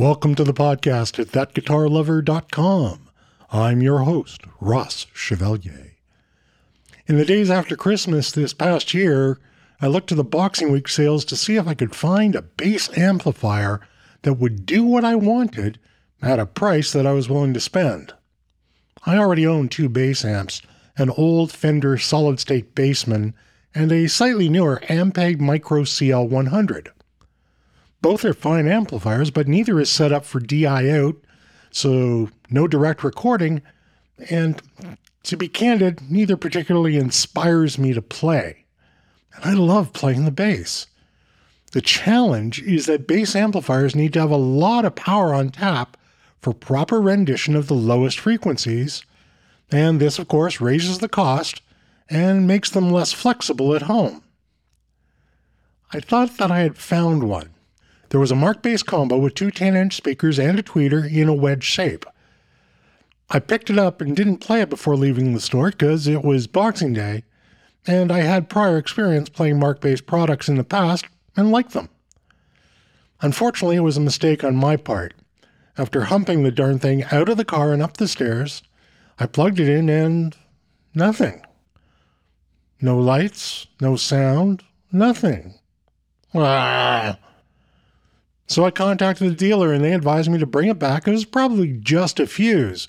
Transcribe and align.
Welcome 0.00 0.34
to 0.36 0.44
the 0.44 0.54
podcast 0.54 1.18
at 1.18 1.26
thatguitarlover.com. 1.26 3.08
I'm 3.52 3.82
your 3.82 3.98
host, 3.98 4.40
Ross 4.58 5.06
Chevalier. 5.12 5.92
In 7.06 7.18
the 7.18 7.26
days 7.26 7.50
after 7.50 7.76
Christmas 7.76 8.32
this 8.32 8.54
past 8.54 8.94
year, 8.94 9.38
I 9.78 9.88
looked 9.88 10.08
to 10.08 10.14
the 10.14 10.24
Boxing 10.24 10.72
Week 10.72 10.88
sales 10.88 11.26
to 11.26 11.36
see 11.36 11.56
if 11.56 11.68
I 11.68 11.74
could 11.74 11.94
find 11.94 12.34
a 12.34 12.40
bass 12.40 12.88
amplifier 12.96 13.82
that 14.22 14.38
would 14.38 14.64
do 14.64 14.84
what 14.84 15.04
I 15.04 15.16
wanted 15.16 15.78
at 16.22 16.38
a 16.38 16.46
price 16.46 16.94
that 16.94 17.06
I 17.06 17.12
was 17.12 17.28
willing 17.28 17.52
to 17.52 17.60
spend. 17.60 18.14
I 19.04 19.18
already 19.18 19.46
own 19.46 19.68
two 19.68 19.90
bass 19.90 20.24
amps, 20.24 20.62
an 20.96 21.10
old 21.10 21.52
Fender 21.52 21.98
solid 21.98 22.40
state 22.40 22.74
Bassman 22.74 23.34
and 23.74 23.92
a 23.92 24.08
slightly 24.08 24.48
newer 24.48 24.80
Ampeg 24.88 25.40
Micro 25.40 25.82
CL100. 25.82 26.88
Both 28.02 28.24
are 28.24 28.34
fine 28.34 28.66
amplifiers, 28.66 29.30
but 29.30 29.48
neither 29.48 29.78
is 29.78 29.90
set 29.90 30.12
up 30.12 30.24
for 30.24 30.40
DI 30.40 30.90
out, 30.90 31.16
so 31.70 32.30
no 32.48 32.66
direct 32.66 33.04
recording, 33.04 33.62
and 34.30 34.62
to 35.24 35.36
be 35.36 35.48
candid, 35.48 36.10
neither 36.10 36.36
particularly 36.36 36.96
inspires 36.96 37.78
me 37.78 37.92
to 37.92 38.02
play. 38.02 38.64
And 39.34 39.44
I 39.44 39.52
love 39.52 39.92
playing 39.92 40.24
the 40.24 40.30
bass. 40.30 40.86
The 41.72 41.80
challenge 41.80 42.60
is 42.62 42.86
that 42.86 43.06
bass 43.06 43.36
amplifiers 43.36 43.94
need 43.94 44.12
to 44.14 44.20
have 44.20 44.30
a 44.30 44.36
lot 44.36 44.84
of 44.84 44.96
power 44.96 45.32
on 45.34 45.50
tap 45.50 45.96
for 46.40 46.52
proper 46.52 47.00
rendition 47.00 47.54
of 47.54 47.68
the 47.68 47.74
lowest 47.74 48.18
frequencies, 48.18 49.04
and 49.70 50.00
this, 50.00 50.18
of 50.18 50.26
course, 50.26 50.60
raises 50.60 50.98
the 50.98 51.08
cost 51.08 51.62
and 52.08 52.46
makes 52.46 52.70
them 52.70 52.90
less 52.90 53.12
flexible 53.12 53.74
at 53.74 53.82
home. 53.82 54.22
I 55.92 56.00
thought 56.00 56.38
that 56.38 56.50
I 56.50 56.60
had 56.60 56.78
found 56.78 57.24
one. 57.24 57.50
There 58.10 58.20
was 58.20 58.32
a 58.32 58.36
Markbass 58.36 58.84
combo 58.84 59.18
with 59.18 59.34
two 59.34 59.52
10 59.52 59.76
inch 59.76 59.96
speakers 59.96 60.38
and 60.38 60.58
a 60.58 60.62
tweeter 60.62 61.10
in 61.10 61.28
a 61.28 61.34
wedge 61.34 61.62
shape. 61.62 62.04
I 63.30 63.38
picked 63.38 63.70
it 63.70 63.78
up 63.78 64.00
and 64.00 64.16
didn't 64.16 64.38
play 64.38 64.60
it 64.60 64.68
before 64.68 64.96
leaving 64.96 65.32
the 65.32 65.40
store 65.40 65.70
because 65.70 66.08
it 66.08 66.24
was 66.24 66.48
Boxing 66.48 66.92
Day, 66.92 67.22
and 67.86 68.10
I 68.10 68.20
had 68.20 68.48
prior 68.48 68.76
experience 68.76 69.28
playing 69.28 69.60
Markbass 69.60 70.04
products 70.04 70.48
in 70.48 70.56
the 70.56 70.64
past 70.64 71.06
and 71.36 71.52
liked 71.52 71.72
them. 71.72 71.88
Unfortunately, 73.20 73.76
it 73.76 73.80
was 73.80 73.96
a 73.96 74.00
mistake 74.00 74.42
on 74.42 74.56
my 74.56 74.76
part. 74.76 75.14
After 75.78 76.04
humping 76.04 76.42
the 76.42 76.50
darn 76.50 76.80
thing 76.80 77.04
out 77.12 77.28
of 77.28 77.36
the 77.36 77.44
car 77.44 77.72
and 77.72 77.80
up 77.80 77.96
the 77.96 78.08
stairs, 78.08 78.64
I 79.20 79.26
plugged 79.26 79.60
it 79.60 79.68
in 79.68 79.88
and 79.88 80.36
nothing. 80.96 81.42
No 82.80 82.98
lights, 82.98 83.68
no 83.80 83.94
sound, 83.94 84.64
nothing. 84.90 85.54
Ah. 86.34 87.16
So 88.50 88.64
I 88.64 88.72
contacted 88.72 89.30
the 89.30 89.36
dealer 89.36 89.72
and 89.72 89.84
they 89.84 89.92
advised 89.92 90.28
me 90.28 90.36
to 90.38 90.44
bring 90.44 90.68
it 90.68 90.78
back. 90.80 91.06
It 91.06 91.12
was 91.12 91.24
probably 91.24 91.68
just 91.68 92.18
a 92.18 92.26
fuse, 92.26 92.88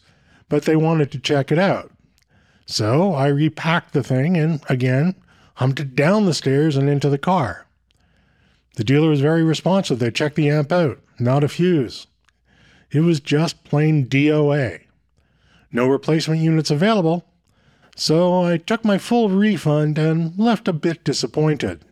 but 0.50 0.64
they 0.64 0.76
wanted 0.76 1.12
to 1.12 1.20
check 1.20 1.52
it 1.52 1.60
out. 1.60 1.92
So 2.66 3.14
I 3.14 3.28
repacked 3.28 3.94
the 3.94 4.02
thing 4.02 4.36
and 4.38 4.64
again 4.70 5.14
humped 5.58 5.80
it 5.80 5.96
down 5.96 6.26
the 6.26 6.34
stairs 6.34 6.76
and 6.76 6.90
into 6.90 7.10
the 7.10 7.20
car. 7.20 7.68
The 8.76 8.84
dealer 8.84 9.12
was 9.12 9.22
very 9.22 9.44
responsive. 9.44 10.00
They 10.00 10.10
checked 10.10 10.36
the 10.36 10.50
amp 10.50 10.72
out, 10.72 11.00
not 11.20 11.44
a 11.44 11.48
fuse. 11.48 12.08
It 12.90 13.02
was 13.02 13.20
just 13.20 13.64
plain 13.64 14.08
DOA. 14.08 14.82
No 15.72 15.88
replacement 15.88 16.42
units 16.42 16.72
available, 16.72 17.24
so 17.96 18.42
I 18.46 18.58
took 18.58 18.84
my 18.84 18.98
full 18.98 19.30
refund 19.30 20.00
and 20.00 20.36
left 20.40 20.68
a 20.68 20.74
bit 20.74 21.04
disappointed. 21.04 21.86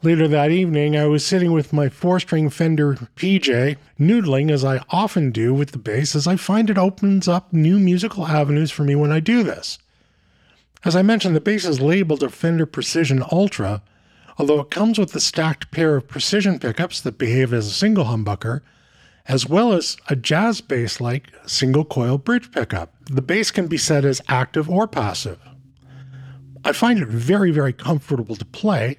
Later 0.00 0.28
that 0.28 0.52
evening, 0.52 0.96
I 0.96 1.06
was 1.06 1.26
sitting 1.26 1.50
with 1.50 1.72
my 1.72 1.88
four 1.88 2.20
string 2.20 2.50
Fender 2.50 2.94
PJ, 3.16 3.76
noodling 3.98 4.48
as 4.48 4.64
I 4.64 4.80
often 4.90 5.32
do 5.32 5.52
with 5.52 5.72
the 5.72 5.78
bass, 5.78 6.14
as 6.14 6.28
I 6.28 6.36
find 6.36 6.70
it 6.70 6.78
opens 6.78 7.26
up 7.26 7.52
new 7.52 7.80
musical 7.80 8.28
avenues 8.28 8.70
for 8.70 8.84
me 8.84 8.94
when 8.94 9.10
I 9.10 9.18
do 9.18 9.42
this. 9.42 9.78
As 10.84 10.94
I 10.94 11.02
mentioned, 11.02 11.34
the 11.34 11.40
bass 11.40 11.64
is 11.64 11.80
labeled 11.80 12.22
a 12.22 12.28
Fender 12.28 12.64
Precision 12.64 13.24
Ultra, 13.32 13.82
although 14.38 14.60
it 14.60 14.70
comes 14.70 15.00
with 15.00 15.12
a 15.16 15.20
stacked 15.20 15.72
pair 15.72 15.96
of 15.96 16.06
precision 16.06 16.60
pickups 16.60 17.00
that 17.00 17.18
behave 17.18 17.52
as 17.52 17.66
a 17.66 17.70
single 17.70 18.04
humbucker 18.04 18.60
as 19.26 19.46
well 19.46 19.72
as 19.72 19.96
a 20.08 20.14
jazz 20.16 20.60
bass 20.60 21.00
like 21.00 21.32
single 21.44 21.84
coil 21.84 22.18
bridge 22.18 22.50
pickup. 22.50 22.94
The 23.10 23.20
bass 23.20 23.50
can 23.50 23.66
be 23.66 23.76
set 23.76 24.04
as 24.04 24.22
active 24.28 24.70
or 24.70 24.86
passive. 24.86 25.38
I 26.64 26.72
find 26.72 26.98
it 26.98 27.08
very, 27.08 27.50
very 27.50 27.72
comfortable 27.72 28.36
to 28.36 28.44
play 28.44 28.98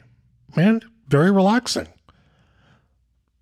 and 0.55 0.85
very 1.07 1.31
relaxing. 1.31 1.87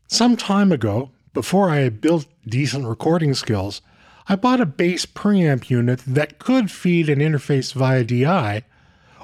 Some 0.07 0.37
time 0.37 0.71
ago, 0.71 1.11
before 1.33 1.69
I 1.69 1.77
had 1.77 2.01
built 2.01 2.25
decent 2.47 2.85
recording 2.87 3.33
skills, 3.33 3.81
I 4.29 4.35
bought 4.35 4.61
a 4.61 4.65
bass 4.65 5.05
preamp 5.05 5.69
unit 5.69 6.01
that 6.07 6.39
could 6.39 6.71
feed 6.71 7.09
an 7.09 7.19
interface 7.19 7.73
via 7.73 8.03
DI 8.03 8.63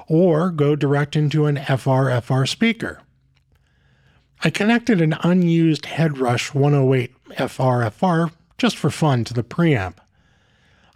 or 0.06 0.50
go 0.50 0.76
direct 0.76 1.16
into 1.16 1.46
an 1.46 1.56
FR-FR 1.56 2.46
speaker. 2.46 3.00
I 4.42 4.50
connected 4.50 5.00
an 5.00 5.16
unused 5.22 5.84
Headrush 5.84 6.54
108 6.54 7.14
FR-FR 7.50 8.34
just 8.58 8.76
for 8.76 8.90
fun 8.90 9.24
to 9.24 9.34
the 9.34 9.42
preamp. 9.44 9.96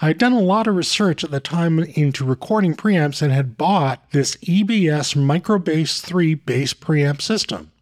I 0.01 0.07
had 0.07 0.19
done 0.19 0.33
a 0.33 0.41
lot 0.41 0.69
of 0.69 0.77
research 0.77 1.25
at 1.25 1.33
the 1.33 1.41
time 1.41 1.81
into 1.81 2.25
recording 2.25 2.75
preamps 2.77 3.21
and 3.21 3.33
had 3.33 3.57
bought 3.57 4.13
this 4.13 4.37
EBS 4.37 5.17
MicroBass 5.17 6.01
3 6.01 6.35
bass 6.35 6.73
preamp 6.73 7.21
system. 7.21 7.73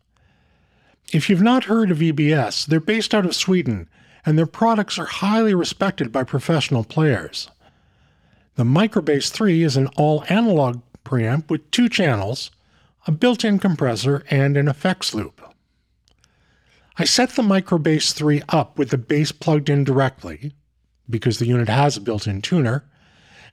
If 1.12 1.28
you've 1.28 1.42
not 1.42 1.64
heard 1.64 1.90
of 1.90 1.98
EBS, 1.98 2.66
they're 2.66 2.80
based 2.80 3.14
out 3.14 3.26
of 3.26 3.36
Sweden 3.36 3.88
and 4.24 4.38
their 4.38 4.46
products 4.46 4.98
are 4.98 5.04
highly 5.04 5.54
respected 5.54 6.10
by 6.10 6.24
professional 6.24 6.84
players. 6.84 7.48
The 8.54 8.64
MicroBass 8.64 9.30
3 9.30 9.62
is 9.62 9.76
an 9.76 9.88
all 9.96 10.24
analog 10.30 10.80
preamp 11.04 11.50
with 11.50 11.70
two 11.70 11.90
channels, 11.90 12.50
a 13.06 13.12
built 13.12 13.44
in 13.44 13.58
compressor, 13.58 14.24
and 14.30 14.56
an 14.56 14.68
effects 14.68 15.14
loop. 15.14 15.42
I 16.98 17.04
set 17.04 17.30
the 17.30 17.42
MicroBass 17.42 18.14
3 18.14 18.42
up 18.48 18.78
with 18.78 18.88
the 18.88 18.98
bass 18.98 19.30
plugged 19.30 19.68
in 19.68 19.84
directly, 19.84 20.54
because 21.08 21.38
the 21.38 21.46
unit 21.46 21.68
has 21.68 21.96
a 21.96 22.00
built 22.00 22.26
in 22.26 22.42
tuner, 22.42 22.84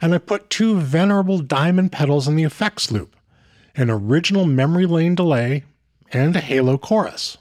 and 0.02 0.14
I 0.14 0.18
put 0.18 0.50
two 0.50 0.80
venerable 0.80 1.40
diamond 1.40 1.92
pedals 1.92 2.28
in 2.28 2.36
the 2.36 2.44
effects 2.44 2.92
loop, 2.92 3.16
an 3.76 3.90
original 3.90 4.46
memory 4.46 4.86
lane 4.86 5.16
delay, 5.16 5.64
and 6.12 6.36
a 6.36 6.42
halo 6.42 6.78
chorus. 6.78 7.38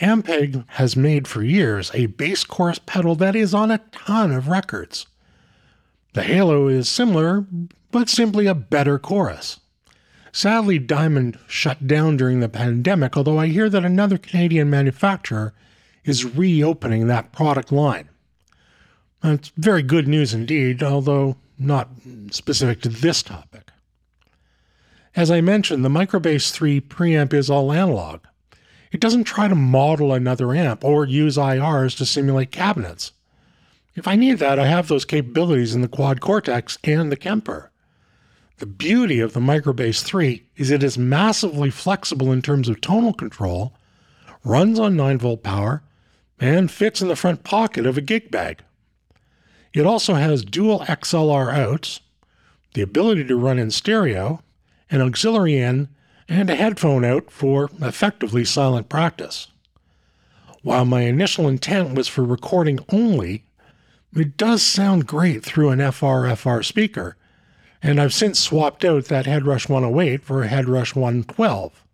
Ampeg 0.00 0.64
has 0.68 0.96
made 0.96 1.28
for 1.28 1.42
years 1.42 1.90
a 1.92 2.06
bass 2.06 2.44
chorus 2.44 2.78
pedal 2.78 3.14
that 3.16 3.36
is 3.36 3.52
on 3.52 3.70
a 3.70 3.78
ton 3.92 4.32
of 4.32 4.48
records. 4.48 5.06
The 6.12 6.22
halo 6.22 6.68
is 6.68 6.88
similar, 6.88 7.44
but 7.90 8.08
simply 8.08 8.46
a 8.46 8.54
better 8.54 8.98
chorus. 8.98 9.60
Sadly, 10.32 10.78
Diamond 10.78 11.38
shut 11.48 11.86
down 11.86 12.16
during 12.16 12.40
the 12.40 12.48
pandemic, 12.48 13.16
although 13.16 13.38
I 13.38 13.48
hear 13.48 13.68
that 13.68 13.84
another 13.84 14.16
Canadian 14.16 14.70
manufacturer 14.70 15.52
is 16.04 16.24
reopening 16.24 17.06
that 17.06 17.32
product 17.32 17.72
line. 17.72 18.09
It's 19.22 19.52
very 19.56 19.82
good 19.82 20.08
news 20.08 20.32
indeed, 20.32 20.82
although 20.82 21.36
not 21.58 21.90
specific 22.30 22.80
to 22.82 22.88
this 22.88 23.22
topic. 23.22 23.70
As 25.14 25.30
I 25.30 25.40
mentioned, 25.40 25.84
the 25.84 25.88
MicroBass 25.88 26.50
3 26.52 26.80
preamp 26.80 27.34
is 27.34 27.50
all 27.50 27.72
analog. 27.72 28.20
It 28.92 29.00
doesn't 29.00 29.24
try 29.24 29.48
to 29.48 29.54
model 29.54 30.12
another 30.12 30.54
amp 30.54 30.84
or 30.84 31.04
use 31.04 31.36
IRs 31.36 31.96
to 31.98 32.06
simulate 32.06 32.50
cabinets. 32.50 33.12
If 33.94 34.08
I 34.08 34.16
need 34.16 34.38
that, 34.38 34.58
I 34.58 34.66
have 34.66 34.88
those 34.88 35.04
capabilities 35.04 35.74
in 35.74 35.82
the 35.82 35.88
Quad 35.88 36.20
Cortex 36.20 36.78
and 36.84 37.10
the 37.10 37.16
Kemper. 37.16 37.70
The 38.58 38.66
beauty 38.66 39.20
of 39.20 39.32
the 39.32 39.40
MicroBass 39.40 40.02
3 40.02 40.44
is 40.56 40.70
it 40.70 40.82
is 40.82 40.96
massively 40.96 41.70
flexible 41.70 42.30
in 42.32 42.40
terms 42.40 42.68
of 42.68 42.80
tonal 42.80 43.12
control, 43.12 43.74
runs 44.44 44.78
on 44.78 44.96
9 44.96 45.18
volt 45.18 45.42
power, 45.42 45.82
and 46.38 46.70
fits 46.70 47.02
in 47.02 47.08
the 47.08 47.16
front 47.16 47.44
pocket 47.44 47.84
of 47.84 47.98
a 47.98 48.02
gig 48.02 48.30
bag. 48.30 48.62
It 49.72 49.86
also 49.86 50.14
has 50.14 50.44
dual 50.44 50.80
XLR 50.80 51.52
outs, 51.52 52.00
the 52.74 52.82
ability 52.82 53.24
to 53.24 53.36
run 53.36 53.58
in 53.58 53.70
stereo, 53.70 54.42
an 54.90 55.00
auxiliary 55.00 55.56
in, 55.56 55.88
and 56.28 56.50
a 56.50 56.56
headphone 56.56 57.04
out 57.04 57.30
for 57.30 57.70
effectively 57.80 58.44
silent 58.44 58.88
practice. 58.88 59.48
While 60.62 60.84
my 60.84 61.02
initial 61.02 61.48
intent 61.48 61.94
was 61.94 62.08
for 62.08 62.24
recording 62.24 62.80
only, 62.90 63.44
it 64.14 64.36
does 64.36 64.62
sound 64.62 65.06
great 65.06 65.44
through 65.44 65.70
an 65.70 65.92
FR-FR 65.92 66.62
speaker, 66.62 67.16
and 67.82 68.00
I've 68.00 68.12
since 68.12 68.38
swapped 68.38 68.84
out 68.84 69.06
that 69.06 69.26
Headrush 69.26 69.68
108 69.68 70.22
for 70.22 70.42
a 70.42 70.48
Headrush 70.48 70.94
112. 70.94 71.84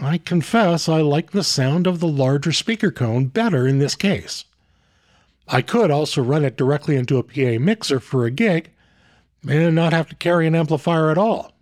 I 0.00 0.18
confess 0.18 0.88
I 0.88 1.02
like 1.02 1.30
the 1.30 1.44
sound 1.44 1.86
of 1.86 2.00
the 2.00 2.08
larger 2.08 2.52
speaker 2.52 2.90
cone 2.90 3.26
better 3.26 3.66
in 3.68 3.78
this 3.78 3.94
case. 3.94 4.46
I 5.52 5.62
could 5.62 5.90
also 5.90 6.22
run 6.22 6.44
it 6.44 6.56
directly 6.56 6.94
into 6.94 7.18
a 7.18 7.24
PA 7.24 7.60
mixer 7.60 7.98
for 7.98 8.24
a 8.24 8.30
gig 8.30 8.70
and 9.48 9.74
not 9.74 9.92
have 9.92 10.08
to 10.10 10.14
carry 10.14 10.46
an 10.46 10.54
amplifier 10.54 11.10
at 11.10 11.18
all. 11.18 11.52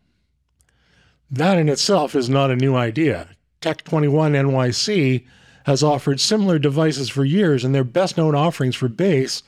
That 1.30 1.56
in 1.56 1.70
itself 1.70 2.14
is 2.14 2.28
not 2.28 2.50
a 2.50 2.56
new 2.56 2.76
idea. 2.76 3.28
Tech 3.62 3.84
21 3.84 4.34
NYC 4.34 5.24
has 5.64 5.82
offered 5.82 6.20
similar 6.20 6.58
devices 6.58 7.08
for 7.08 7.24
years, 7.24 7.64
and 7.64 7.74
their 7.74 7.84
best 7.84 8.18
known 8.18 8.34
offerings 8.34 8.76
for 8.76 8.88
bass 8.88 9.42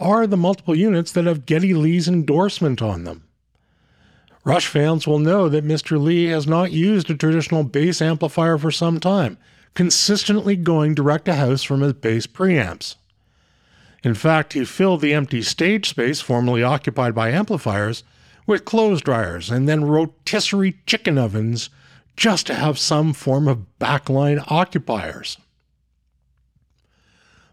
are 0.00 0.26
the 0.26 0.36
multiple 0.38 0.74
units 0.74 1.12
that 1.12 1.26
have 1.26 1.46
Geddy 1.46 1.74
Lee's 1.74 2.08
endorsement 2.08 2.80
on 2.80 3.04
them. 3.04 3.24
Rush 4.42 4.66
fans 4.66 5.06
will 5.06 5.18
know 5.18 5.50
that 5.50 5.66
Mr. 5.66 6.00
Lee 6.00 6.26
has 6.26 6.46
not 6.46 6.72
used 6.72 7.10
a 7.10 7.14
traditional 7.14 7.62
bass 7.62 8.00
amplifier 8.00 8.56
for 8.56 8.70
some 8.70 8.98
time, 8.98 9.36
consistently 9.74 10.56
going 10.56 10.94
direct 10.94 11.26
to 11.26 11.34
house 11.34 11.62
from 11.62 11.82
his 11.82 11.92
bass 11.92 12.26
preamps. 12.26 12.96
In 14.04 14.14
fact, 14.14 14.54
he 14.54 14.64
filled 14.64 15.00
the 15.00 15.14
empty 15.14 15.42
stage 15.42 15.88
space 15.88 16.20
formerly 16.20 16.62
occupied 16.62 17.14
by 17.14 17.30
amplifiers 17.30 18.02
with 18.46 18.64
clothes 18.64 19.00
dryers 19.00 19.50
and 19.50 19.68
then 19.68 19.84
rotisserie 19.84 20.78
chicken 20.86 21.18
ovens 21.18 21.70
just 22.16 22.46
to 22.48 22.54
have 22.54 22.78
some 22.78 23.12
form 23.12 23.46
of 23.46 23.66
backline 23.80 24.44
occupiers. 24.48 25.38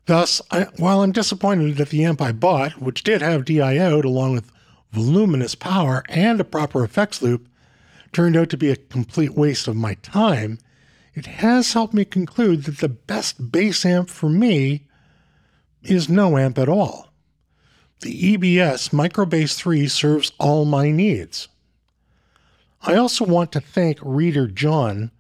Thus, 0.08 0.42
I, 0.50 0.64
while 0.78 1.02
I'm 1.02 1.12
disappointed 1.12 1.78
that 1.78 1.90
the 1.90 2.04
amp 2.04 2.20
I 2.20 2.32
bought, 2.32 2.82
which 2.82 3.04
did 3.04 3.22
have 3.22 3.46
DI 3.46 3.78
out 3.78 4.06
along 4.06 4.34
with 4.34 4.52
voluminous 4.92 5.54
power 5.54 6.04
and 6.10 6.42
a 6.42 6.44
proper 6.44 6.84
effects 6.84 7.22
loop, 7.22 7.48
turned 8.12 8.36
out 8.36 8.50
to 8.50 8.58
be 8.58 8.72
a 8.72 8.76
complete 8.76 9.36
waste 9.36 9.68
of 9.68 9.76
my 9.76 9.94
time, 9.96 10.58
it 11.14 11.28
has 11.28 11.74
helped 11.74 11.94
me 11.94 12.06
conclude 12.06 12.64
that 12.64 12.80
the 12.80 12.90
best 12.90 13.52
bass 13.52 13.86
amp 13.86 14.10
for 14.10 14.30
me 14.30 14.88
is 15.90 16.10
no 16.10 16.38
amp 16.38 16.58
at 16.58 16.70
all. 16.70 17.08
The 18.02 18.38
EBS 18.38 18.92
MicroBass 18.92 19.56
3 19.56 19.88
serves 19.88 20.32
all 20.40 20.64
my 20.66 20.92
needs. 20.92 21.48
I 22.82 22.96
also 22.96 23.26
want 23.26 23.52
to 23.52 23.60
thank 23.60 23.98
reader 24.02 24.48
John, 24.48 25.12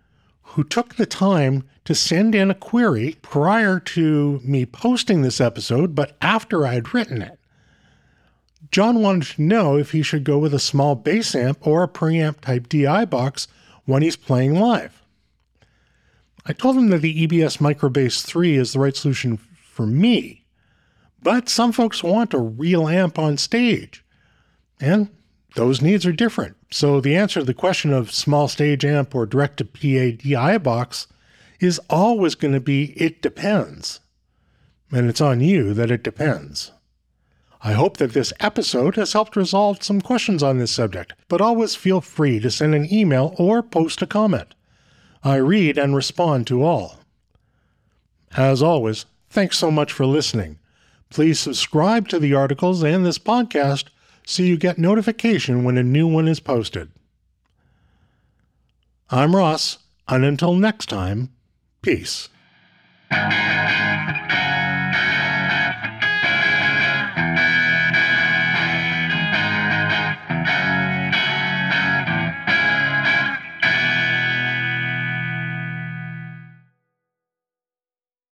who 0.41 0.63
took 0.63 0.95
the 0.95 1.05
time 1.05 1.67
to 1.83 1.93
send 1.93 2.35
in 2.35 2.49
a 2.49 2.55
query 2.55 3.17
prior 3.21 3.79
to 3.79 4.39
me 4.43 4.65
posting 4.65 5.21
this 5.21 5.41
episode, 5.41 5.93
but 5.95 6.15
after 6.21 6.65
I 6.65 6.75
had 6.75 6.93
written 6.93 7.21
it. 7.21 7.37
John 8.71 9.01
wanted 9.01 9.35
to 9.35 9.41
know 9.41 9.77
if 9.77 9.91
he 9.91 10.03
should 10.03 10.23
go 10.23 10.37
with 10.37 10.53
a 10.53 10.59
small 10.59 10.95
bass 10.95 11.33
amp 11.33 11.65
or 11.65 11.83
a 11.83 11.87
preamp 11.87 12.41
type 12.41 12.69
DI 12.69 13.05
box 13.05 13.47
when 13.85 14.03
he's 14.03 14.15
playing 14.15 14.53
live. 14.59 15.01
I 16.45 16.53
told 16.53 16.77
him 16.77 16.89
that 16.89 16.99
the 17.01 17.27
EBS 17.27 17.57
MicroBass 17.57 18.23
3 18.23 18.55
is 18.55 18.73
the 18.73 18.79
right 18.79 18.95
solution 18.95 19.37
for 19.37 19.85
me, 19.85 20.38
but 21.21 21.49
some 21.49 21.71
folks 21.71 22.03
want 22.03 22.33
a 22.33 22.39
real 22.39 22.87
amp 22.87 23.19
on 23.19 23.37
stage, 23.37 24.03
and 24.79 25.09
those 25.55 25.81
needs 25.81 26.05
are 26.05 26.11
different. 26.11 26.55
So 26.71 27.01
the 27.01 27.15
answer 27.15 27.39
to 27.39 27.45
the 27.45 27.53
question 27.53 27.91
of 27.93 28.11
small 28.11 28.47
stage 28.47 28.85
amp 28.85 29.15
or 29.15 29.25
direct 29.25 29.57
to 29.57 29.65
PA 29.65 30.17
DI 30.23 30.57
box 30.59 31.07
is 31.59 31.79
always 31.89 32.35
going 32.35 32.53
to 32.53 32.59
be 32.59 32.93
it 32.95 33.21
depends. 33.21 33.99
And 34.91 35.09
it's 35.09 35.21
on 35.21 35.41
you 35.41 35.73
that 35.73 35.91
it 35.91 36.03
depends. 36.03 36.71
I 37.61 37.73
hope 37.73 37.97
that 37.97 38.13
this 38.13 38.31
episode 38.39 38.95
has 38.95 39.13
helped 39.13 39.35
resolve 39.35 39.83
some 39.83 39.99
questions 39.99 40.41
on 40.41 40.57
this 40.57 40.71
subject, 40.71 41.13
but 41.27 41.41
always 41.41 41.75
feel 41.75 41.99
free 41.99 42.39
to 42.39 42.49
send 42.49 42.73
an 42.73 42.91
email 42.91 43.35
or 43.37 43.61
post 43.61 44.01
a 44.01 44.07
comment. 44.07 44.55
I 45.23 45.35
read 45.35 45.77
and 45.77 45.93
respond 45.93 46.47
to 46.47 46.63
all. 46.63 46.99
As 48.37 48.63
always, 48.63 49.05
thanks 49.29 49.57
so 49.57 49.69
much 49.69 49.91
for 49.91 50.05
listening. 50.05 50.58
Please 51.09 51.39
subscribe 51.39 52.07
to 52.09 52.19
the 52.19 52.33
articles 52.33 52.83
and 52.83 53.05
this 53.05 53.17
podcast 53.17 53.85
so 54.25 54.43
you 54.43 54.57
get 54.57 54.77
notification 54.77 55.63
when 55.63 55.77
a 55.77 55.83
new 55.83 56.07
one 56.07 56.27
is 56.27 56.39
posted. 56.39 56.91
I'm 59.09 59.35
Ross, 59.35 59.79
and 60.07 60.23
until 60.23 60.53
next 60.53 60.87
time, 60.87 61.29
peace. 61.81 62.29